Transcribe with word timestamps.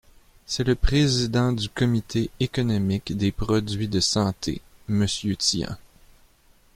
C’est 0.47 0.63
le 0.63 0.73
président 0.73 1.51
du 1.51 1.69
Comité 1.69 2.31
économique 2.39 3.15
des 3.15 3.31
produits 3.31 3.87
de 3.87 3.99
santé, 3.99 4.59
monsieur 4.87 5.35
Tian. 5.35 5.75